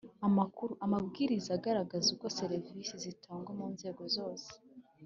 [0.27, 0.71] amakuru.
[0.85, 4.49] Amabwiriza agaragaza uko serivisi zitangwa mu nzego zose